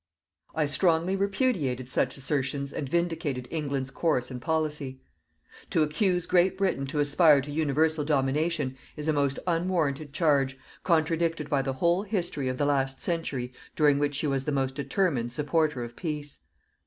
I 0.55 0.65
strongly 0.65 1.15
repudiated 1.15 1.87
such 1.87 2.17
assertions 2.17 2.73
and 2.73 2.89
vindicated 2.89 3.47
England's 3.51 3.91
course 3.91 4.31
and 4.31 4.41
policy. 4.41 4.99
To 5.69 5.83
accuse 5.83 6.25
Great 6.25 6.57
Britain 6.57 6.87
to 6.87 6.99
aspire 6.99 7.39
to 7.41 7.51
universal 7.51 8.03
domination 8.03 8.75
is 8.97 9.07
a 9.07 9.13
most 9.13 9.37
unwarranted 9.45 10.11
charge, 10.11 10.57
contradicted 10.83 11.51
by 11.51 11.61
the 11.61 11.73
whole 11.73 12.01
history 12.01 12.47
of 12.47 12.57
the 12.57 12.65
last 12.65 12.99
century 12.99 13.53
during 13.75 13.99
which 13.99 14.15
she 14.15 14.25
was 14.25 14.45
the 14.45 14.51
most 14.51 14.73
determined 14.73 15.31
supporter 15.31 15.83
of 15.83 15.95
peace. 15.95 16.39